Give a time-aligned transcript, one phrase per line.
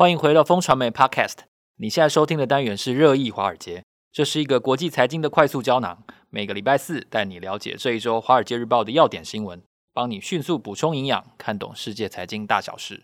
[0.00, 1.40] 欢迎回到风传媒 Podcast。
[1.76, 5.98] 你现在收听的单元是热议华尔街，这是一个国际财经的快速胶囊。
[6.30, 9.60] 每个礼拜四带你了解这一周《华尔街日报》的要点新闻，
[9.92, 13.02] 帮你迅速补充营养，看懂世界财经大小事。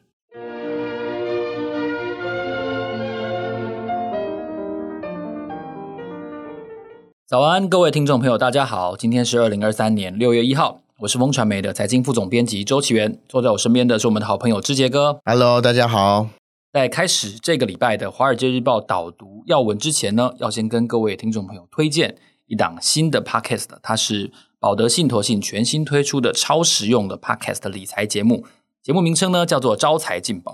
[7.27, 10.81] 早安，各位听众朋友，大家好，今天是二零二三年六月一号。
[11.01, 15.21] 我是风传媒的财经副总编辑周岐原，坐在我身边的是我们的好朋友之杰哥。
[15.27, 16.29] Hello，大家好。
[16.77, 22.19] 在开始这个礼拜的《华尔街日报》导读要闻之前呢，要先跟各位听众朋友推荐
[22.49, 28.45] 一档新的 Podcast，它是保德信托信全新推出的超实用的 Podcast 理财节目，
[28.83, 30.53] 节目名称呢叫做《招财进宝》。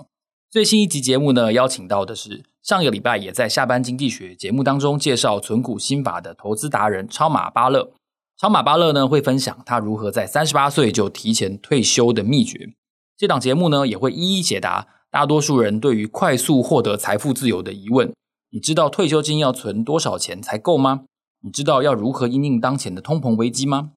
[0.49, 7.91] 最新一集节目呢，邀请到的是上个礼拜也在下班经济学节目当中介绍存股心法的投资达人超马巴勒。
[8.39, 12.69] 超马巴勒呢会分享他如何在三十八岁就提前退休的秘诀。
[13.17, 18.11] 这档节目呢也会一一解答大多数人对于快速获得财富自由的疑问。
[18.49, 21.01] 你知道退休金要存多少钱才够吗？
[21.43, 23.91] 你知道要如何因应当前的通膨危机吗？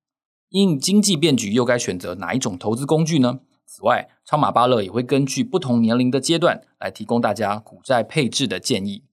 [0.50, 3.40] 应经济变局又该选择哪一种投资工具呢？
[3.64, 9.04] 此外，超马巴勒也会根据不同年龄的阶段来提供大家股债配置的建议。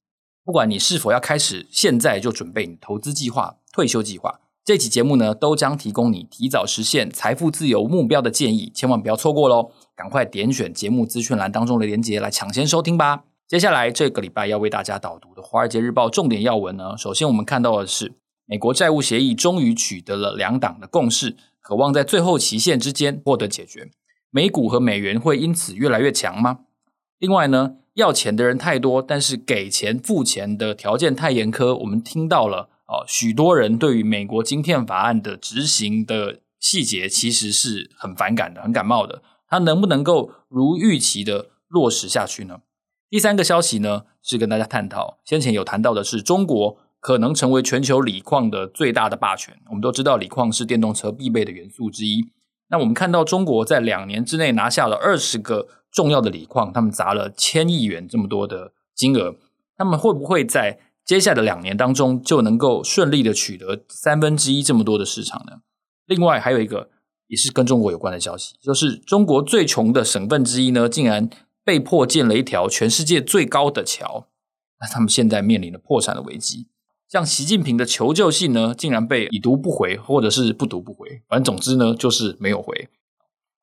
[0.44, 4.40] 不管你是否要开始现在就准备你投资计划、退休计划。
[4.62, 9.70] 这期节目呢，都将提供你提早实现财富自由目标的建议，千万不要错过喽！
[9.96, 13.24] 赶快点选节目资讯栏当中的链接来抢先收听吧。
[13.46, 18.14] 接下来这个礼拜要为大家导读的《华尔街日报》重点要闻呢，首先我们看到的是
[18.46, 23.90] 美国债务协议终于取得了两党的共识，渴望在最后期限之间获得解决。
[24.30, 26.60] 美股和美元会因此越来越强吗？
[27.18, 32.68] 另外呢，要钱的人太多，但是给钱付钱的条件太严苛，我们听到了。
[32.86, 39.22] 哦，许多人对于美国晶片法案的执行的细节其实是很反感的、很感冒的。
[39.48, 42.60] 它能不能够如预期的落实下去呢？
[43.10, 49.56] 第三个消息呢，是跟大家探讨，先前有谈到的是中国可能成为全球锂矿的最大的霸权。
[49.68, 52.24] 我们都知道锂矿是电动车必备的元素之一。
[52.68, 59.36] 那我们看到中国在两年之内拿下了二十个重要的锂矿，他们砸了千亿元这么多的金额，
[59.76, 65.58] 他们会不会在接下来的两年当中，就能够顺利的取得三分之一这么多的市场呢？
[66.06, 66.88] 另外还有一个
[67.34, 71.28] 也是跟中国有关的消息，就是中国最穷的省份之一呢，竟然
[71.64, 74.28] 被迫建了一条全世界最高的桥，
[74.80, 76.68] 那他们现在面临了破产的危机。
[77.08, 82.88] 像习近平的求救信呢，竟然被已读不回，或者是不读不回，反正总之呢，就是没有回。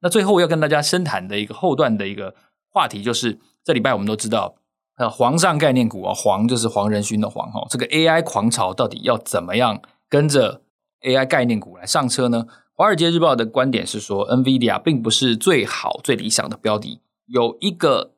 [0.02, 2.36] 那最后要跟大家深谈的一个后段的一个
[2.70, 4.56] 话题，就是这礼拜我们都知道。
[4.98, 10.62] 呃，皇上概念股啊，黄就是黄仁勋的黄哈，这个 AI 狂潮到底要怎么样跟着
[11.02, 12.46] AI 概念股来上车呢？
[12.81, 18.16] 华尔街日报的观点是说，NVIDIA 并不是最好、最理想的标的，有一个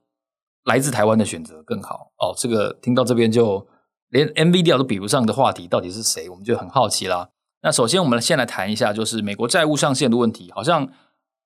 [0.63, 2.33] 来自台湾的选择更好哦。
[2.37, 3.67] 这个听到这边就
[4.07, 6.29] 连 NVIDIA 都比不上的话题，到底是谁？
[6.29, 7.27] 我们就很好奇啦。
[7.61, 10.89] 那首先我们先来谈一下，就是美国债务上限的问题，好像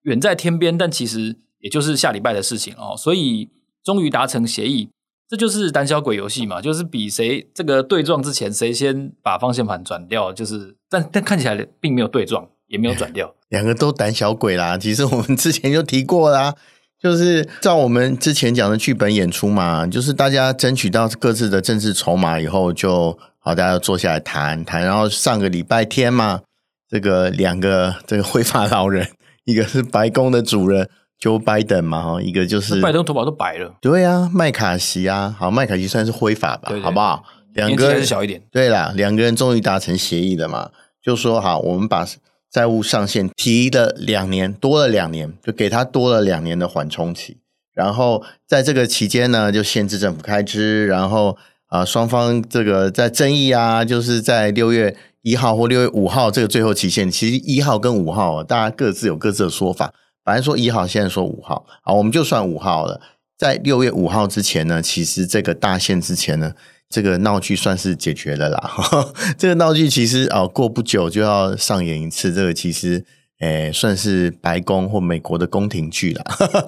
[0.04, 2.94] 远在天边，但其实也就是下礼拜的事情哦。
[2.96, 3.50] 所以
[3.84, 4.92] 终于达成协议。
[5.28, 14.78] 这就是胆小鬼游戏嘛，就是比谁这个对撞之前谁先把方向盘转掉，就是但但看起来并没有对撞，也没有转掉， 两个都胆小鬼啦。
[14.78, 16.54] 其实我们之前就提过啦，
[17.02, 24.84] 就是照我们之前讲的剧本演出嘛，就是大家争取到各自的政治筹码以后就，就好，大家要坐下来谈谈。
[24.84, 26.42] 然后上个礼拜天嘛，
[26.90, 29.08] 这个两个这个灰发老人，
[29.46, 30.90] 一个是白宫的主人。
[31.20, 37.24] Joe Biden 嘛，哈，一个就是拜登头发都白了，对啊，麦卡锡啊，好，麦卡锡算是灰发吧，对对对，好不好？
[37.56, 40.70] 两个人小一点，对啦，两个人终于达成协议了嘛，
[41.02, 42.06] 就说好，我们把
[42.52, 47.38] 债务上限提了两年，多了两年，就给他多了两年的缓冲期，
[47.74, 51.38] 然后在这个期间呢，就限制政府开支，然后
[51.68, 59.94] 啊，双方这个在争议啊，就是在六月一号或六月五号这个最后期限，其实一号跟五号大家各自有各自的说法。
[60.24, 63.02] 反正说一号，现在说五号，啊，我们就算五号了。
[63.38, 66.54] 在六月五号之前呢，其实这个大限之前呢，
[66.90, 68.58] 这个闹剧算是解决了啦。
[68.60, 72.34] 呵 呵这个闹剧其实哦，过不久就要上演一次。
[72.34, 73.06] 这个其实
[73.40, 76.24] 诶，算是白宫或美国的宫廷剧啦。
[76.28, 76.68] 呵 呵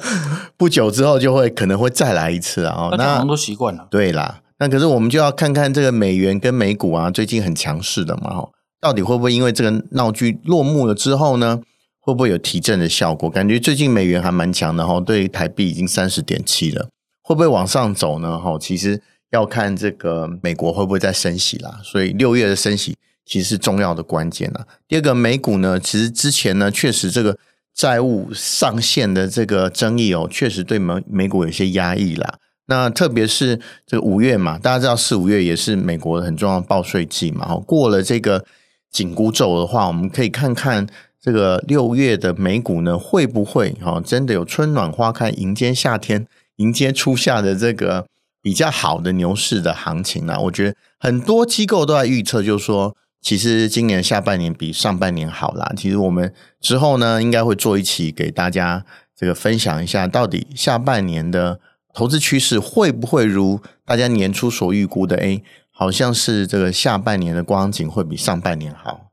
[0.57, 2.89] 不久之后就会可能会再来一次啊。
[2.97, 3.87] 那都习惯了。
[3.89, 8.47] 对啦，那可是我们就要看看这个美元跟美股啊，最近很强势的嘛，
[8.81, 11.59] 到底会不会因为这个闹剧落幕了之后呢？
[12.01, 13.29] 会不会有提振的效果？
[13.29, 16.89] 感觉最近美元还蛮强的哈，对台币已经三十点七了，
[17.21, 18.39] 会不会往上走呢？
[18.39, 18.99] 哈，其实
[19.31, 21.79] 要看这个美国会不会再升息啦。
[21.83, 22.95] 所以六月的升息
[23.25, 24.65] 其实是重要的关键啦。
[24.87, 27.37] 第二个美股呢，其实之前呢确实这个
[27.73, 32.39] 债务上限的这个争议哦，确实对美美股有些压抑啦。
[32.65, 37.55] 那特别是这个五月嘛，大家知道四五月也是美国很重要的报税季嘛。
[37.65, 38.45] 过了这个
[38.91, 40.85] 紧箍咒的话，我们可以看看
[41.19, 46.27] 这个六月的美股呢，会不会哈真的有春暖花开，迎接夏天，
[46.57, 48.05] 迎接初夏的这个
[48.41, 50.39] 比较好的牛市的行情呢？
[50.39, 55.73] 我觉得很多机构都在预测，就是说，其实今年下半年比上半年好啦。
[55.75, 61.59] 其实我们之后呢，应该会做一期给大家这个分享一下，到底下半年的
[61.93, 65.17] 投资趋势会不会如大家年初所预估的？
[65.17, 69.07] 诶，好像是这个下半年的光景会比上半年好。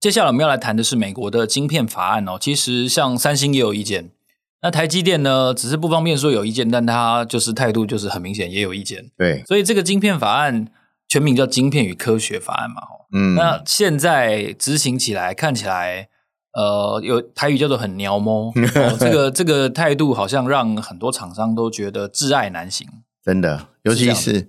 [0.00, 2.36] 接下来我们要来谈的是美国的晶片法案哦。
[2.38, 4.10] 其实像三星也有意见，
[4.64, 9.10] 那台积电呢，只是不方便说有意见，但他就是态度就是很明显也有意见。
[9.16, 10.66] 对，所以这个晶片法案
[11.06, 12.80] 全名叫《晶片与科学法案》嘛。
[13.12, 16.08] 嗯，那现在执行起来看起来。
[16.56, 18.46] 呃，有台语叫做很鸟摸、
[18.76, 22.86] 哦，这个这个态度好像让很多厂商都觉得挚爱难行。
[23.24, 24.48] 真的，尤其是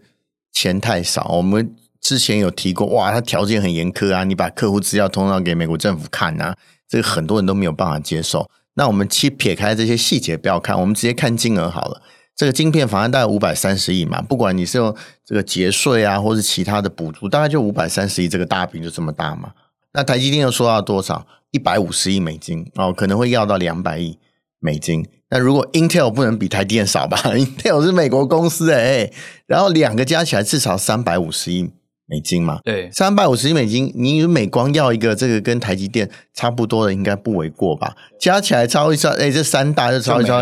[0.53, 1.29] 钱太少。
[1.29, 6.55] 我们之前有提过，哇，它条件很严苛啊，你把客户资料通常给美国政府看啊，
[6.87, 8.47] 这个很多人都没有办法接受。
[8.75, 12.01] 那我们去撇开这些细节不要看，我们直接看金额好了。
[12.35, 14.95] 这个晶片法案大概五百三十亿嘛，不管你是用
[15.25, 19.53] 这个节税啊，或是其他的补助，大概就五百三十亿，这个大饼就这么大嘛。
[19.93, 21.25] 那台积电又说到多少？
[21.51, 24.19] 一百五十亿美金哦，可能会要到两百亿
[24.59, 25.07] 美金。
[25.29, 27.17] 那如果 Intel 不能比台积电少吧？
[27.31, 29.13] Intel 是美国公司诶，
[29.47, 31.71] 然后两个加起来至少三百五十亿
[32.05, 32.59] 美金嘛。
[32.63, 37.95] 对，三百五十亿美金，你美光要一个这个跟台积电差不多的，应该不为过吧？
[38.19, 40.39] 加起来超一超，哎，这三大就超一超，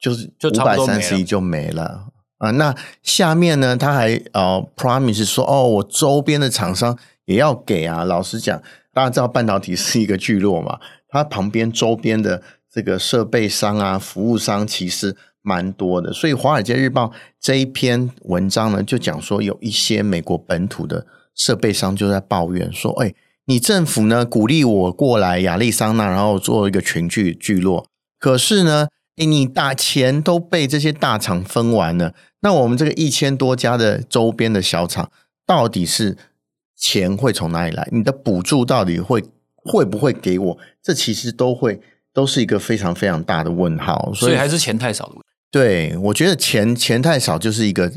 [0.00, 2.06] 就，就是五百三十亿就没了
[2.38, 2.50] 啊。
[2.52, 8.04] 那下面呢，他还呃 promise 说，哦，我周边的厂商也要给啊。
[8.04, 8.62] 老实讲。
[8.96, 10.78] 大家知道半导体是一个聚落嘛？
[11.10, 12.40] 它旁边周边的
[12.72, 15.14] 这个设备商啊、服务商其实
[15.46, 16.12] 蛮多的。
[16.12, 17.04] 所以《华尔街日报》
[17.40, 23.14] 这一篇文章呢，就讲说有一些美国本土的设备商就在抱怨说：“哎，
[23.46, 27.86] 你政府呢鼓励我过来亚利桑那，然后做一个群聚聚落，
[28.18, 35.10] 可是呢，哎，你大钱都被这些大厂分完了，那我们这个一千多家的周边的小厂
[35.46, 36.16] 到底是？”
[36.78, 37.88] 钱会从哪里来？
[37.90, 39.24] 你的补助到底会
[39.64, 40.58] 会不会给我？
[40.82, 41.80] 这其实都会
[42.12, 44.12] 都是一个非常非常大的问号。
[44.14, 45.25] 所以，所以还是钱太少的问题。
[45.50, 47.92] 对，我觉得钱钱太少就是一个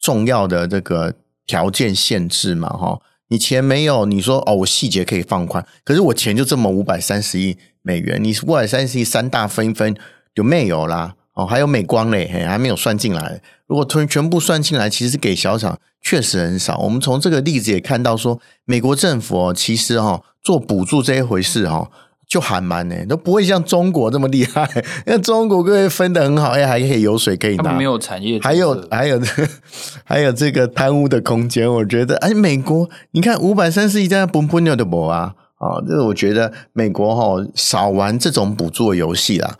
[0.00, 1.14] 重要的这个
[1.46, 3.00] 条件限制嘛，哈。
[3.28, 9.96] 你钱没有，你说哦，我细节可以放宽，可是我钱就这么五百三十亿美元，你五百三十亿三大分分
[10.34, 11.14] 就没有啦。
[11.32, 13.40] 哦，还有美光嘞，嘿，还没有算进来。
[13.66, 16.78] 如果全全部算进来，其实给小厂确实很少。
[16.78, 21.90] 我们从这个例子也看到说，美国政府哦，其实哈做补助这一回事哈，
[22.34, 24.68] 就还蛮呢，都不会像中国这么厉害。
[25.06, 29.20] 因为中国各位分的很好，哎，还可以有水可以拿，没有产业，还有还有
[30.02, 31.72] 还有这个贪污的空间。
[31.72, 39.54] 我觉得，哎，美国你看五百三十亿在崩崩的博啊，啊，这个我觉得美国哈少玩这种补助的游戏啦。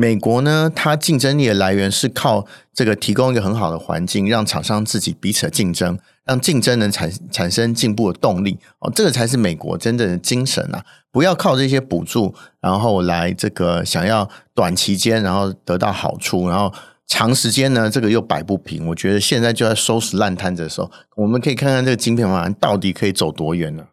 [0.00, 10.82] 美国呢，它竞争力的来源是靠这个提供一个很好的环境，让厂商自己彼此的竞争，让竞争能产产生进步的动力哦，这个才是美国真正的精神啊！
[11.12, 16.72] 不要靠这些补助，然后来这个想要短期间然后得到好处，然后
[17.06, 18.86] 长时间呢这个又摆不平。
[18.86, 23.88] 我觉得现在就在收拾烂摊子的时候，我们可以看看这个晶片法案到底可以走多远呢？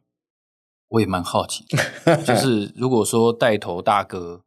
[0.88, 1.66] 我也蛮好奇，
[2.26, 4.44] 就是如果说带头大哥。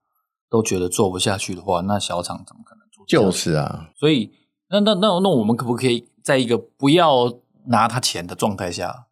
[0.50, 3.04] 都觉得做不下去的话，那小厂怎么可能做？
[3.06, 4.32] 就是啊，所以
[4.68, 7.32] 那那那那我们可不可以在一个不要
[7.68, 9.06] 拿他钱的状态下，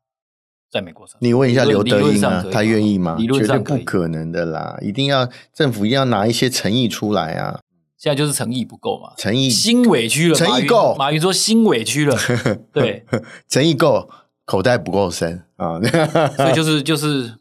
[0.71, 1.16] 在美国上？
[1.21, 3.14] 你问一下刘德英啊，他愿意吗？
[3.16, 4.76] 理论上不可能的啦！
[4.83, 7.61] 一定要政府一定要拿一些诚意出来啊！
[7.97, 10.95] 现在就是诚意不够嘛，诚意心委屈了，诚意够。
[10.97, 12.16] 马云说心委屈了，
[12.73, 13.07] 对，
[13.49, 14.11] 诚意够，
[14.45, 15.80] 口袋不够深啊，
[16.37, 17.35] 所以就是就是。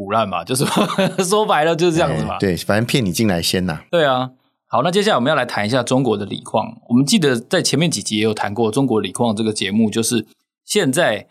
[0.00, 0.64] 唬烂嘛，就是
[1.22, 2.38] 说白了就是这样子嘛。
[2.38, 3.82] 对，反正骗你进来先呐。
[3.90, 4.30] 对啊，
[4.66, 6.80] 好，那接下来我们要来谈一下中国的锂矿。
[6.88, 10.26] 我们记得在前面几集也有谈过中国锂矿这个节目，就是
[10.64, 11.26] 现在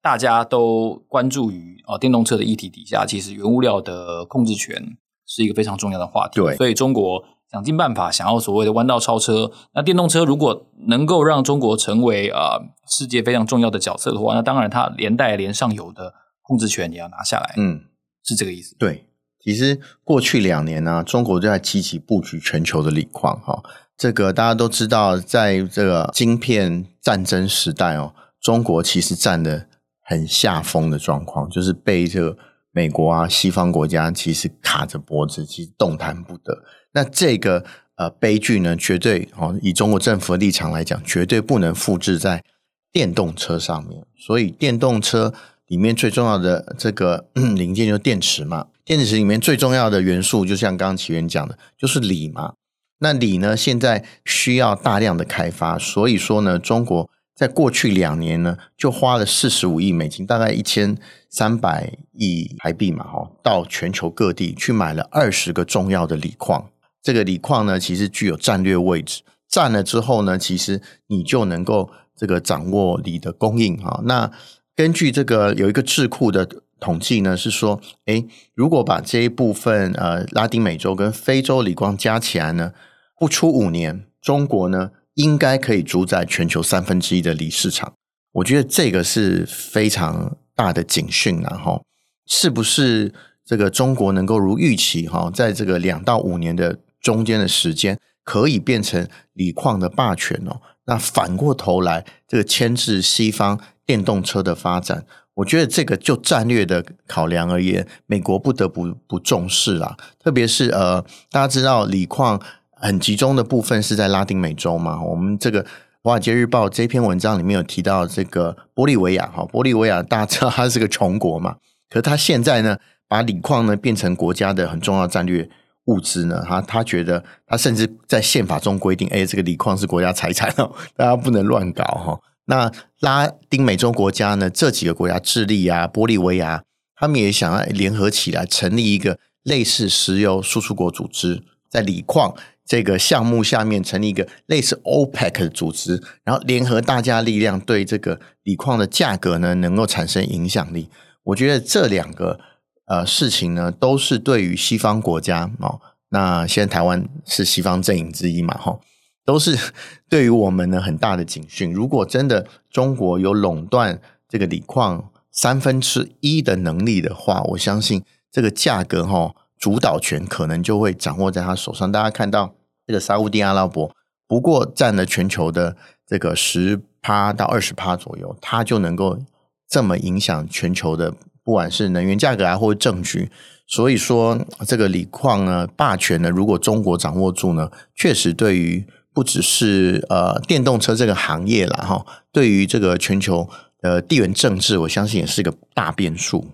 [0.00, 6.40] 大家都关注于哦电动车的议题底下，其实原物料的控制权是一个非常重要的话题。
[6.40, 9.50] 对，所以中国想尽办法想要所谓的弯道超车。
[9.74, 17.54] 那电动车如果能够让中国成为啊、呃、世界非常重要的角色的话，那当然它连带连上游的控制权也要拿下来。
[17.56, 17.80] 嗯。
[18.24, 18.74] 是这个意思。
[18.78, 19.06] 对，
[19.40, 23.40] 其实过去两年呢、啊，中国就在积极布局全球的锂矿。
[23.40, 23.62] 哈，
[23.96, 29.66] 这个大家都知道，在这个晶片战争时代哦，中国其实占的
[30.04, 32.36] 很下风的状况，就是被这个
[32.70, 36.62] 美国啊、西方国家其实卡着脖子，其实动弹不得。
[36.92, 37.64] 那这个
[37.96, 42.42] 呃悲剧呢，绝对哦，以中国政府的立场来讲，绝对不能复制在
[42.90, 44.04] 电动车上面。
[44.16, 45.32] 所以电动车
[45.72, 52.52] 里面最重要的这个 零件就是电池嘛，电池里面最重要的元素，就像刚刚岐原讲的，就是锂嘛。
[52.98, 60.94] 那锂呢，现在需要大量的开发，所以说呢，中国在过去两年呢，就花了四十五亿美金，大概一千
[61.30, 66.68] 三百亿台币嘛，哈，到全球各地去买了二十个重要的锂矿。
[67.02, 74.02] 这个锂矿呢，其实具有战略位置，占了之后呢，其实你就能够这个掌握锂的供应哈。
[74.04, 74.30] 那
[74.74, 76.48] 根据这个有一个智库的
[76.80, 82.72] 统计呢，是说，诶，如果把这一部分呃拉丁美洲跟非洲锂矿加起来呢，
[83.18, 87.92] 不出五年，中国呢应该可以主宰全球三分之一的锂市场。
[88.32, 91.56] 我觉得这个是非常大的警讯啊！
[91.56, 91.82] 哈，
[92.26, 93.12] 是不是
[93.44, 100.62] 这个中国能够如预期哈，在这个两到五年的中间的时间，可以变成锂矿的霸权哦？
[100.86, 103.60] 那反过头来，这个牵制西方
[103.92, 109.96] 电动车的发展，我觉得这个就战略的考量而言，美国不得不不重视啦。
[110.18, 112.40] 特别是呃，大家知道锂矿。
[112.84, 115.00] 很集中的部分是在拉丁美洲嘛？
[115.00, 115.62] 我们这个
[116.02, 121.54] 《华尔街日报》这篇文章里面有提到这个玻利维亚，哈，玻利维亚大家知道它是个穷国嘛，
[121.88, 125.48] 可是他现在呢，把锂矿呢变成国家的很重要战略
[125.84, 132.18] 物资呢，他他觉得他甚至在宪法中规定，哎，这个锂矿是国家财产哦，大家不能乱搞哈。
[132.46, 136.62] 那拉丁美洲国家呢，这几个国家，智利啊、玻利维亚，
[136.96, 142.34] 他们也想要联合起来，成立一个类似石油输出国组织，在锂矿。
[142.64, 150.88] 这个项目下面成立一个类似 OPEC 的组织，然后联合大家力量对这个锂矿的价格呢，能够产生影响力。
[151.24, 152.38] 我觉得这两个
[152.86, 155.80] 呃事情呢，都是对于西方国家哦，
[156.10, 158.78] 那现在台湾是西方阵营之一嘛，哈，
[159.24, 159.56] 都是
[160.08, 161.72] 对于我们呢很大的警讯。
[161.72, 169.34] 如果真的中国有垄断这个锂矿三分之一的能力的话，我相信这个价格哈。
[169.62, 171.92] 主导权可能就会掌握在他手上。
[171.92, 172.52] 大家看到
[172.84, 173.94] 这个沙乌地阿拉伯，
[174.26, 179.20] 不过占了全球的这个十趴到二十趴左右，它就能够
[179.68, 181.14] 这么影响全球的，
[181.44, 183.30] 不管是能源价格啊，或者政局。
[183.68, 188.84] 所以说，这个锂矿呢，霸权呢，如果中国掌握住呢，确实对于
[189.14, 193.48] 不只是呃电动车这个行业了，哈，对于这个全球
[193.82, 196.46] 呃地缘政治，我相信也是一个大变数。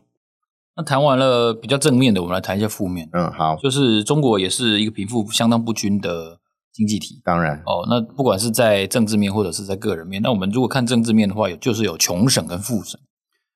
[0.77, 3.09] 那谈完了比较正面的，我们来谈一下负面。
[3.13, 6.39] 嗯，好，就是中国也是一个贫富相当不均的
[6.73, 7.21] 经济体。
[7.25, 12.99] 当然，哦，那不管是在政治面或者是在个人面，那我们如果看政治面的话，有就是有穷省跟富省。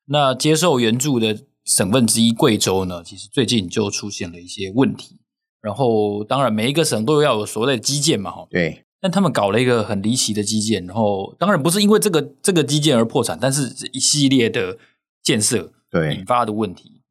[0.07, 5.19] 那接受援助的省份之一贵州呢，其实最近就出现了一些问题。
[5.61, 8.47] 然后，当然每一个省都要有所谓的基建嘛，哈。
[8.51, 8.85] 对。
[9.03, 14.79] 但他们搞了一个很离奇的基建，然后当然不是因为这个这个基建而破产，但是一系列的
[15.25, 17.03] 建设对引发的问题。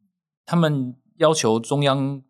[0.46, 2.22] 他们要求中央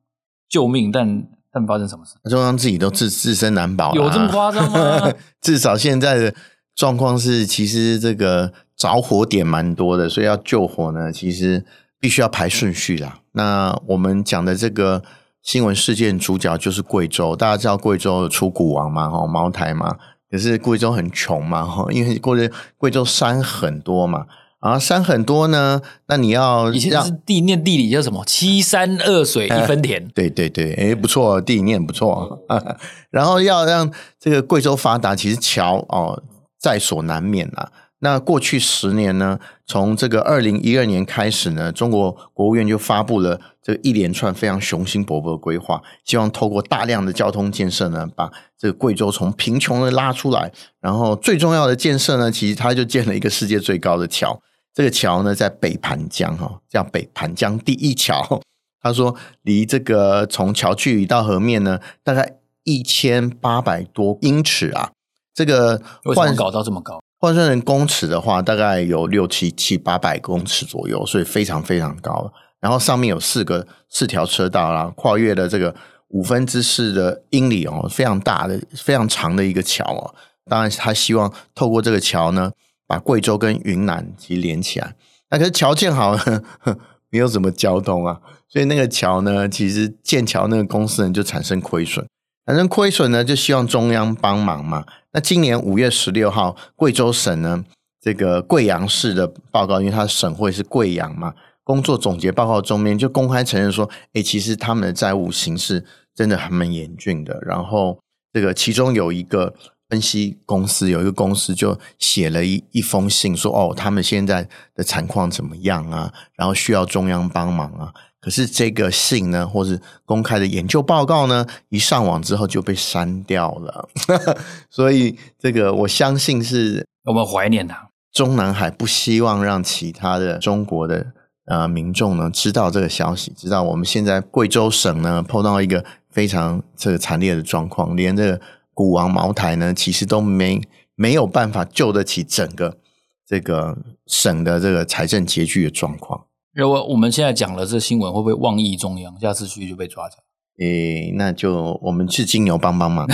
[0.50, 2.16] 救命，但但发生什么事？
[2.28, 5.14] 中央自己都自自身难保，有这么夸张吗？
[5.40, 6.34] 至少现在的
[6.74, 11.64] 状况是，其实这个着火点蛮多的，所以要救火呢，其实
[12.00, 13.20] 必须要排顺序啦。
[13.34, 15.04] 那我们讲的这个
[15.44, 19.98] 新闻事件主角就是贵州，大家知道贵州有出股王嘛，哈，茅台嘛，
[20.30, 24.26] 可是贵州很穷嘛，哈，因为贵州贵州山很多嘛。
[24.60, 28.24] 啊，山很多呢，那你要以前是地念地理叫什么？
[28.26, 30.08] 七山二水一分田。
[30.10, 32.40] 对对对，哎，不错，地理念不错。
[33.10, 36.22] 然后要让这个贵州发达，其实桥哦
[36.60, 37.72] 在所难免啊。
[38.04, 50.52] 那过去十年呢，从这个二零一二年开始呢，中国国务院就发布了这个一连串非常雄心勃勃的规划，希望透过大量的交通建设呢，把这个贵州从贫穷的拉出来。
[50.80, 54.42] 然后最重要的建设呢，其实它就建了一个世界最高的桥。
[54.74, 58.42] 这个桥呢，在北盘江哈，叫北盘江第一桥。
[58.82, 64.90] 他说，离这个从桥距离到河面呢，大概一千八百多英尺啊。
[65.36, 65.80] 这个
[66.16, 67.00] 换搞到这么高？
[67.22, 72.34] 换算成公尺的话，大概有六七七八百公尺左右，所以非常非常高。
[72.60, 75.74] 然后上面有四个四条车道啦，跨越了这个
[76.10, 80.14] 五分之四的英里哦，非常大的、非常长的一个桥哦。
[80.50, 82.52] 当然，他希望透过这个桥呢。
[82.88, 84.96] 把贵州跟云南其实连起来，
[85.30, 86.44] 那可是桥建好了，
[87.10, 92.06] 没有什么交通啊，所以那个桥呢，其实建桥那个公司呢就产生亏损，
[92.46, 94.84] 产生亏损呢就希望中央帮忙嘛。
[95.14, 97.66] 那今年五月十六号，贵州省呢
[98.00, 108.00] 这个贵阳市的报告，因为它省会是贵阳嘛，工作总结报告中面就公开承认说，哎，其实他们的债务形势真的还蛮严峻的，然后。
[108.34, 109.54] 这个其中有一个
[109.90, 116.14] 分析公司，有一个公司就写了一一封信说，哦，他们现在的产况怎么样啊？
[116.38, 117.94] 然后需要中央帮忙啊。
[118.22, 123.90] 可是这个信呢，或是公开的研究报告呢，一上网之后就被删掉了。
[124.70, 127.90] 所以这个我相信是我们怀念他。
[128.14, 131.14] 中南海不希望让其他的中国的
[131.46, 138.42] 呃民众呢知道这个消息，知道我们现在贵州省呢碰到一个非常这个惨烈的状况，连这个
[138.74, 140.62] 古王茅台呢其实都没
[140.96, 142.78] 没有办法救得起整个
[143.26, 146.26] 这个省的这个财政拮据的状况。
[146.54, 149.20] 如果我们现在讲了这新闻，会不会妄议中央？
[149.20, 150.24] 下次去就被抓起来？
[150.66, 153.08] 诶，那就我们去金牛帮帮忙。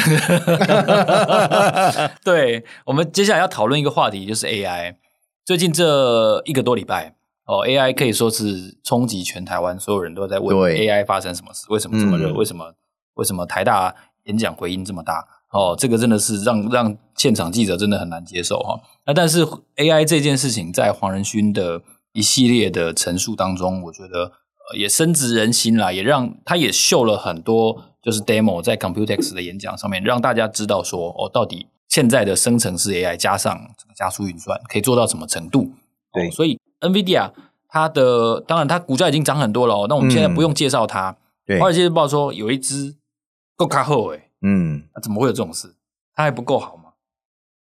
[2.25, 4.96] 对，我们接下来要讨论一个话题，就是 AI。
[5.46, 7.15] 最近这一个多礼拜，
[7.46, 11.65] 哦，AI 可以说是冲击全台湾，所有人都在问 AI 发生什么事？
[11.70, 12.32] 为什么这么热？
[12.32, 12.74] 嗯、为什么
[13.13, 15.24] 为什么台大演讲回音这么大？
[15.53, 18.77] 哦，这个真的是让让现场记者真的很难接受哈。
[19.06, 19.46] 那但是
[19.77, 21.82] AI 这件事情，在黄仁勋的
[22.17, 24.31] 一系列的陈述当中，我觉得
[24.71, 35.74] 呃也深植人心啦，也让他也秀了很多，就是 demo 在 Computex 的演讲上面，让大家知道说哦，到底现在的生成式 AI 加上这个加速运算可以做到什么程度？
[36.12, 37.31] 对，哦、所以 NVIDIA
[37.67, 41.15] 它的当然它股价已经涨很多了哦，那我们现在不用介绍它。
[41.45, 42.95] 对，华尔街日报说有一只
[43.55, 45.75] 够卡后诶，嗯，那怎么会有这种事？
[46.15, 46.93] 它还不够好吗？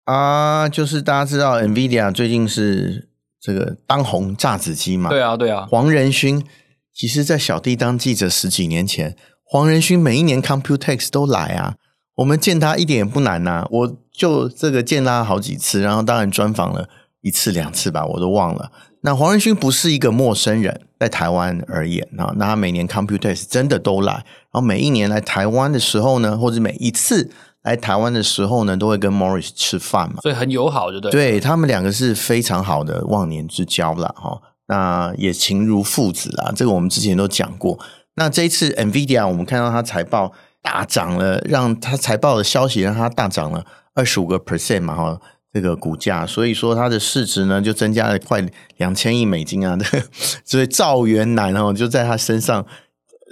[0.07, 3.10] 啊，就是大家知道 NVIDIA 最近是。
[3.40, 5.66] 这个当红炸子鸡嘛，对啊，对啊。
[5.70, 6.44] 黄仁勋
[6.92, 11.76] 其实，在小弟当记者十几年前，黄仁勋每一年 Computex 都来啊，
[12.16, 13.68] 我们见他一点也不难呐、啊。
[13.70, 16.88] 我就这个见他好几次，然后当然专访了
[17.23, 18.70] 一次两次吧，我都忘了。
[19.02, 27.30] 那黄仁勋不是一个陌生人，在台湾而言啊，那他每年 Computex 真的都来，然后每一年来台湾的时候呢，或者每一次。
[27.62, 31.11] 来台湾的时候呢，都会跟 Morris 吃饭嘛，所以很友好，对不对？
[31.11, 34.14] 对，他们两个是非常好的忘年之交啦。
[34.17, 34.40] 哈。
[34.67, 37.77] 那也情如父子啦，这个我们之前都讲过。
[38.14, 45.20] 那这一次 NVIDIA，我们看到它财报大涨了，让它财报的消息让它大涨了二十五个 percent 嘛，哈，
[45.53, 48.46] 这个股价，所以说它的市值呢就增加了快
[48.77, 50.07] 两千亿美金啊，这 个
[50.44, 52.64] 所以赵元男哦就在他身上，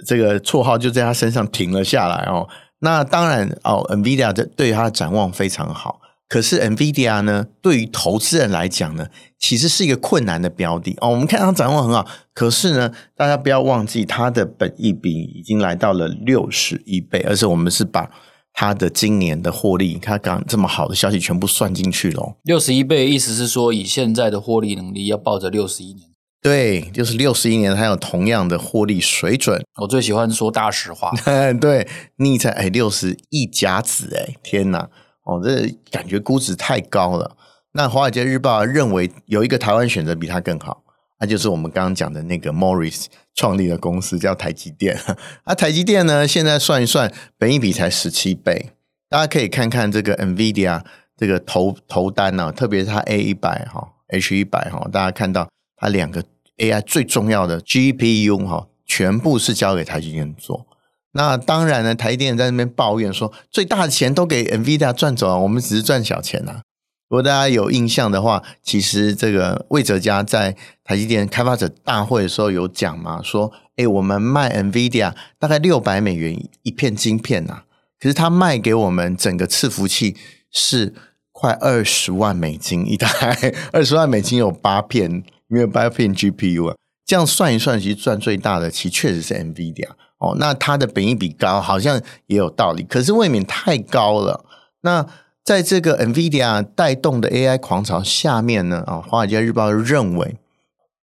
[0.05, 2.49] 这个绰号就在他身上停了下来哦。
[2.79, 5.99] 那当然哦，NVIDIA 的对它的展望非常好。
[6.27, 9.07] 可是 NVIDIA 呢，对于投资人来讲呢，
[9.39, 11.09] 其实是一个困难的标的哦。
[11.09, 18.11] 我们看它展望很好，可是呢，大家不要忘记它的本益比已经来到了六十一倍，而且我们是把
[18.53, 22.37] 它的今年的获利，它刚这么好的消息全部算进去了。
[22.43, 26.08] 六十一倍意思是说，以现在的获利能力，要抱着六十一年。
[26.41, 29.61] 对，就是六十一年，它有同样的获利水准。
[29.81, 31.11] 我最喜欢说大实话。
[31.59, 34.89] 对，逆才哎六十亿甲子哎，天哪！
[35.25, 37.35] 哦，这感觉估值太高了。
[37.73, 40.81] 那《华尔街日报》认为有一个台湾选择比它更好，
[41.19, 44.97] 那就是我们刚刚讲的那个 Morris 创立的公司叫台积电。
[45.43, 48.71] 啊，台积电呢，现在算一算，本益比才十七倍。
[49.09, 50.81] 大家可以看看这个 NVIDIA
[51.17, 55.49] 这个投投单呢、啊，特别是它 A 一百哈，H 一百哈，大家看到。
[55.79, 56.23] 它两个
[56.57, 60.67] AI 最重要的 GPU 哈，全部是交给台积电做。
[61.13, 66.61] 那当然呢，台积电在那边抱怨说，最大的钱都给 NVIDIA 赚走了，我们只是赚小钱呐、啊。
[67.09, 77.63] 如果大家有印象的话，其实这个魏哲家在台积电开发者大会的时候有讲嘛，说，哎，我们卖 NVIDIA 大概六百美元一片晶片呐、啊，
[77.99, 80.15] 可是他卖给我们整个伺服器
[80.51, 80.93] 是
[81.31, 85.23] 快二十万美金一台，二十万美金有八片。
[85.49, 90.35] 因为八片 GPU 啊，这样算一算，其实赚最大的，其实确实是 NVIDIA 哦。
[90.39, 94.45] 那它的本益比高，好像也有道理，可是未免太高了。
[94.81, 95.05] 那
[95.43, 100.37] 在这个 NVIDIA 带动的 AI 狂潮下面呢，啊，华尔街日报认为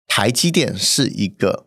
[0.08, 1.66] 台积电是一个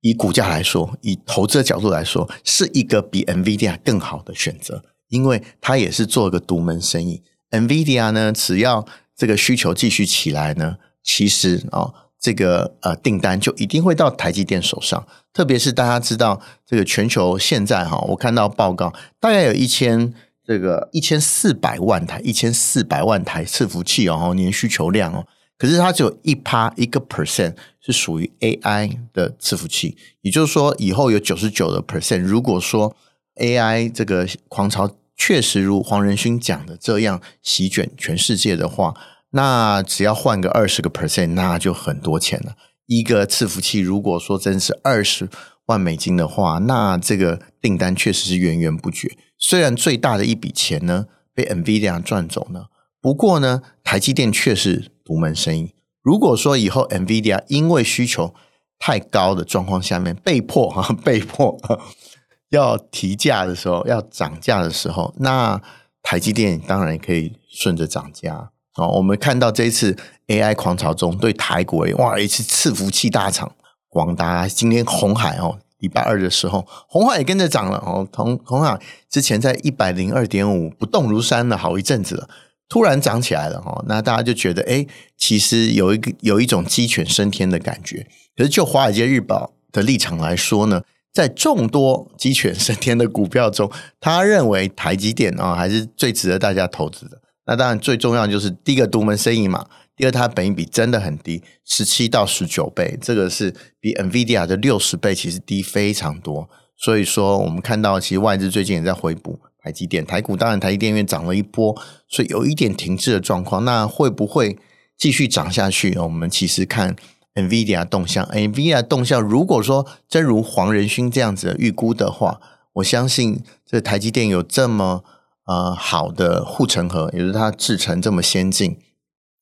[0.00, 7.24] 以股价来说，以投资的角度来说，是一个比 NVIDIA 更好的选择，因为它也是做一个独门生意。
[7.50, 10.76] NVIDIA 呢，只要这个需求继续起来呢。
[11.06, 15.06] 其实啊、哦，这个呃订单就一定会到台积电手上。
[15.32, 20.12] 特别是大家知道，这个全球现在哈，我看到报告，大概有一千
[20.44, 25.24] 这个一千四百万台，一千四百万台伺服器哦，年需求量哦。
[25.56, 32.20] 可是它只有一趴一个 percent 是属于 AI 的伺服器，也就是说，以后有九十九的 percent。
[32.20, 32.94] 如果说
[33.36, 38.94] AI 这个狂潮确实如黄仁勋讲的这样席卷全世界的话，
[39.36, 42.56] 那只要换个二十个 percent，那就很多钱了。
[42.86, 45.28] 一个伺服器，如果说真是二十
[45.66, 49.16] 万美金的话，那这个订单确实是源源不绝。
[49.38, 52.66] 虽然最大的一笔钱呢被 NVIDIA 赚走呢，
[53.02, 55.74] 不过呢，台积电却是独门生意。
[56.00, 58.34] 如果说以后 NVIDIA 因为需求
[58.78, 61.58] 太高的状况下面被迫哈 被迫
[62.50, 65.60] 要提价的时候，要涨价的时候，那
[66.02, 68.52] 台积电当然也可以顺着涨价。
[68.76, 73.52] 哦，我们看到这一次 AI 狂潮中对台股哇，一次伺服器大厂
[73.88, 78.06] 广达，今天红海哦，礼拜二的时候，红海也跟着涨了哦。
[78.12, 82.28] 同红海之前在一百零二点五不动如山了好一阵子了，
[82.68, 83.82] 突然涨起来了哦。
[83.88, 84.86] 那大家就觉得，哎，
[85.16, 88.06] 其实有一个有一种鸡犬升天的感觉。
[88.36, 90.82] 可是就华尔街日报的立场来说呢，
[91.14, 97.22] 在众多鸡犬升天的股票中，他认为台积电啊还是最值得大家投资的。
[97.48, 106.48] 那当然，最重要的就是第一个独门生意嘛，第二它本益比真的很低，十七到十九倍，这个是比 NVIDIA 的六十倍其实低非常多。
[106.76, 113.64] 所以说，我们看到其实外资最近也在回补台积电，台股当然台积电因为涨了一波，所以有一点停滞的状况。
[113.64, 114.58] 那会不会
[114.98, 115.96] 继续涨下去？
[115.98, 116.96] 我们其实看
[117.36, 122.40] NVIDIA 动向，NVIDIA 动向如果说真如黄仁勋这样子预估的话，
[122.72, 125.04] 我相信这台积电有这么。
[125.46, 128.78] 呃，好的护城河，也就是它制成这么先进，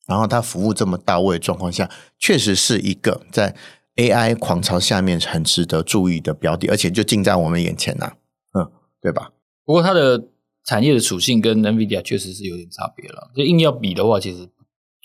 [0.06, 3.54] 然后它服务这么到位的状况下，确实是一个在
[3.96, 8.12] AI 狂潮下面很值得注意的标的，而且就近在我们眼前呐、啊，
[8.52, 9.30] 嗯，对吧？
[9.64, 10.22] 不过它的
[10.66, 14.42] 产业的属性跟 NVIDIA 确实是有点差别了，就硬要比的话，其实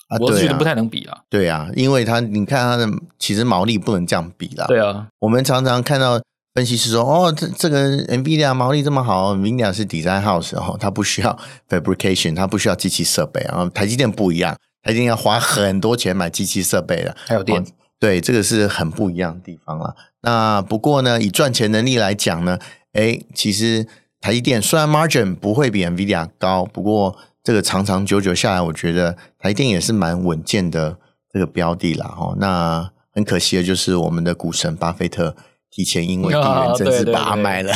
[0.09, 1.23] 啊我是觉得不太能比啊。
[1.29, 2.85] 对啊，因为它你看它的
[3.17, 4.65] 其实毛利不能这样比啦。
[4.67, 6.19] 对啊，我们常常看到。
[6.59, 13.39] 分析师说：“哦，这这个 NVIDIA 毛利这么好，NVIDIA 是 design house，然后它不需要 fabrication，它不需要机器设备。
[13.47, 17.65] 然后台积电不一样，台积电要花很多钱买机器设备的，还有电。
[17.97, 19.95] 对，这个是很不一样的地方了。
[20.23, 22.59] 那不过呢，以赚钱能力来讲呢，
[22.91, 23.87] 诶，其实
[24.19, 30.97] 台积电虽然 margin 不会比 NVIDIA 高，不过这个长长久久下来，我觉得台积电也是蛮稳健的
[31.31, 32.13] 这个标的啦。
[32.19, 35.37] 哦，那很可惜的就是我们的股神巴菲特。”
[35.71, 37.73] 提前因为地缘政治把它卖了，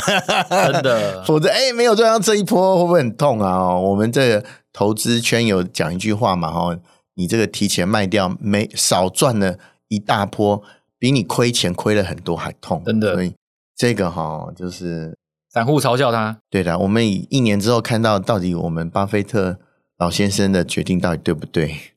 [0.71, 3.75] 真的， 否则哎，没有赚到这一波会不会很痛啊？
[3.75, 6.77] 我们这个投资圈有讲一句话嘛，哈，
[7.15, 9.57] 你这个提前卖掉，没少赚了
[9.89, 10.61] 一大波，
[10.97, 13.13] 比你亏钱亏了很多还痛，真的。
[13.13, 13.33] 所以
[13.75, 15.15] 这个哈，就是
[15.51, 16.39] 散户嘲笑他。
[16.49, 19.59] 对的，我们以一年之后看到到底我们巴菲特
[19.99, 21.92] 老先生的决定到底对不对？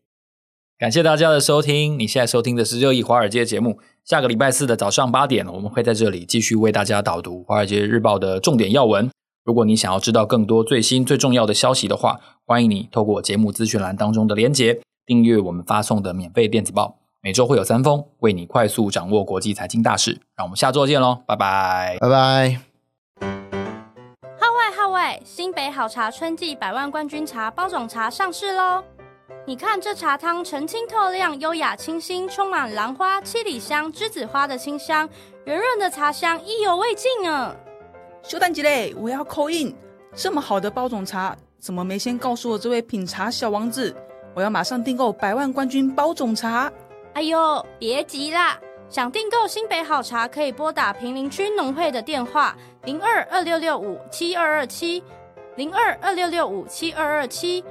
[0.78, 3.78] 感谢大家的收听，你现在收听的是热议华尔街节目。
[4.04, 9.10] 下个礼拜四的早上八点，我们会在这里继续为大家导读《华尔街日报》的重点要闻。
[9.42, 16.98] 如果你想要知道更多最新最重要的消息的话，欢迎你透过节目资讯栏当中的连结，订阅我们发送的免费电子报。
[17.22, 20.20] 每周会有三封，为你快速掌握国际财经大事。
[20.36, 22.60] 让我们下周见喽，拜拜，拜拜。
[24.38, 28.84] 号外号外，新北好茶春季百万冠军茶包种茶上市喽！
[29.48, 35.08] 你看这茶汤澄清透亮、优雅清新，充满兰花、七里香、栀子花的清香，
[35.44, 37.54] 圆润的茶香意犹未尽啊！
[38.24, 39.72] 修蛋鸡嘞，我要 call in，
[40.16, 43.94] 这么好的包种茶，怎么没先告诉我这位品茶小王子？
[44.34, 46.68] 我要马上订购百万冠军包种茶！
[47.14, 55.00] 哎呦，别急啦，想订购新北好茶，可以拨打平林区农会的电话零二二六六五七二二七
[55.54, 57.64] 零二二六六五七二二七。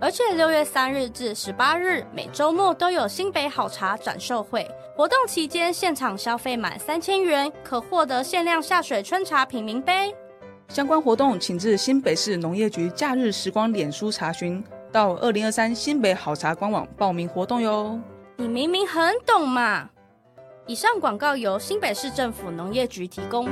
[0.00, 4.64] 而且六月三日至十八日，每周末都有新北好茶展售会
[4.96, 10.14] 活动，期间现场消费满三千元，可获得限量下水春茶品茗杯。
[10.68, 17.98] 相关活动请至新北市农业局假日时光脸书查询，到二零二三新北好茶官网报名活动哟。
[18.36, 19.90] 你明明很懂嘛！
[20.68, 23.48] 以上广告由新北市政府农业局提供。